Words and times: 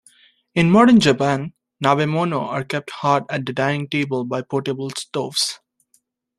In 0.55 0.71
modern 0.71 0.99
Japan, 0.99 1.53
nabemono 1.83 2.39
are 2.41 2.63
kept 2.63 2.89
hot 2.89 3.27
at 3.29 3.45
the 3.45 3.53
dining 3.53 3.87
table 3.87 4.23
by 4.25 4.41
portable 4.41 4.89
stoves. 4.89 5.59